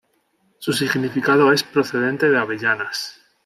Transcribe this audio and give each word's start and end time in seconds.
Su 0.57 0.73
significado 0.73 1.51
es 1.53 1.61
"procedente 1.61 2.27
de 2.27 2.39
avellanas". 2.39 3.21